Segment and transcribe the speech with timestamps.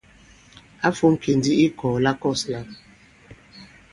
[0.85, 2.61] Ǎ fōm kì ndī i ikɔ̀ɔ̀ la kɔ̂s lā.